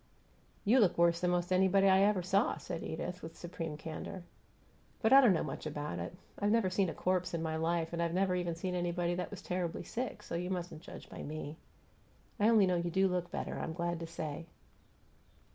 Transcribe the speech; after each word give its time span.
"You 0.65 0.79
look 0.79 0.97
worse 0.97 1.19
than 1.19 1.29
'most 1.29 1.53
anybody 1.53 1.87
I 1.87 1.99
ever 1.99 2.23
saw," 2.23 2.57
said 2.57 2.81
Edith, 2.83 3.21
with 3.21 3.37
supreme 3.37 3.77
candor. 3.77 4.23
"But 4.99 5.13
I 5.13 5.21
don't 5.21 5.31
know 5.31 5.43
much 5.43 5.67
about 5.67 5.99
it. 5.99 6.15
I've 6.39 6.49
never 6.49 6.71
seen 6.71 6.89
a 6.89 6.93
corpse 6.95 7.35
in 7.35 7.43
my 7.43 7.55
life, 7.55 7.93
and 7.93 8.01
I've 8.01 8.11
never 8.15 8.33
even 8.33 8.55
seen 8.55 8.73
anybody 8.73 9.13
that 9.13 9.29
was 9.29 9.43
terribly 9.43 9.83
sick, 9.83 10.23
so 10.23 10.33
you 10.33 10.49
mustn't 10.49 10.81
judge 10.81 11.07
by 11.07 11.21
me. 11.21 11.57
I 12.39 12.49
only 12.49 12.65
know 12.65 12.77
you 12.77 12.89
do 12.89 13.07
look 13.07 13.29
better, 13.29 13.59
I'm 13.59 13.73
glad 13.73 13.99
to 13.99 14.07
say. 14.07 14.47